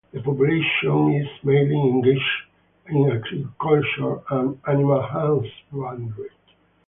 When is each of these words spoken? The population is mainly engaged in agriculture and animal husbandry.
The 0.13 0.19
population 0.19 1.13
is 1.13 1.27
mainly 1.43 1.75
engaged 1.75 2.45
in 2.87 3.05
agriculture 3.11 4.19
and 4.31 4.59
animal 4.67 4.99
husbandry. 5.03 6.29